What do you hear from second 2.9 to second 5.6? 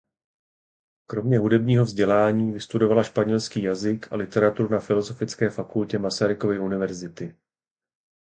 španělský jazyk a literaturu na Filozofické